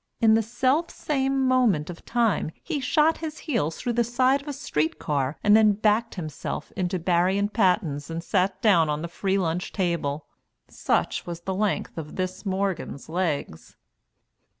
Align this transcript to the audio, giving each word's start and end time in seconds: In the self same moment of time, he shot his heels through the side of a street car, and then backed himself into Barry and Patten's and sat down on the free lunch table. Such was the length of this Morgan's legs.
In 0.19 0.33
the 0.33 0.41
self 0.41 0.89
same 0.89 1.47
moment 1.47 1.91
of 1.91 2.03
time, 2.05 2.49
he 2.63 2.79
shot 2.79 3.19
his 3.19 3.37
heels 3.37 3.77
through 3.77 3.93
the 3.93 4.03
side 4.03 4.41
of 4.41 4.47
a 4.47 4.51
street 4.53 4.97
car, 4.97 5.37
and 5.43 5.55
then 5.55 5.73
backed 5.73 6.15
himself 6.15 6.71
into 6.75 6.97
Barry 6.97 7.37
and 7.37 7.53
Patten's 7.53 8.09
and 8.09 8.23
sat 8.23 8.59
down 8.63 8.89
on 8.89 9.03
the 9.03 9.07
free 9.07 9.37
lunch 9.37 9.71
table. 9.71 10.25
Such 10.67 11.27
was 11.27 11.41
the 11.41 11.53
length 11.53 11.99
of 11.99 12.15
this 12.15 12.47
Morgan's 12.47 13.09
legs. 13.09 13.75